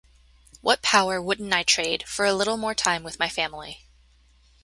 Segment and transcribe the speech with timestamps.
[0.61, 3.81] What power wouldn't I trade for a little more time with my family?